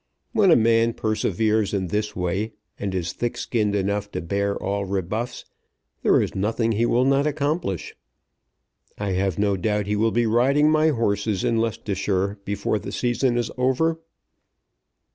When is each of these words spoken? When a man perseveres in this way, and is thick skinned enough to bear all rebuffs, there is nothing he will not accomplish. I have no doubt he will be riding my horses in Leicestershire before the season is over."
When 0.31 0.49
a 0.49 0.55
man 0.55 0.93
perseveres 0.93 1.75
in 1.75 1.89
this 1.89 2.15
way, 2.15 2.53
and 2.79 2.95
is 2.95 3.13
thick 3.13 3.37
skinned 3.37 3.75
enough 3.75 4.09
to 4.13 4.21
bear 4.21 4.55
all 4.57 4.83
rebuffs, 4.83 5.45
there 6.01 6.19
is 6.23 6.33
nothing 6.33 6.71
he 6.71 6.87
will 6.87 7.05
not 7.05 7.27
accomplish. 7.27 7.93
I 8.97 9.11
have 9.11 9.37
no 9.37 9.55
doubt 9.55 9.85
he 9.85 9.95
will 9.95 10.09
be 10.09 10.25
riding 10.25 10.71
my 10.71 10.87
horses 10.87 11.43
in 11.43 11.57
Leicestershire 11.57 12.39
before 12.45 12.79
the 12.79 12.91
season 12.91 13.37
is 13.37 13.51
over." 13.59 13.99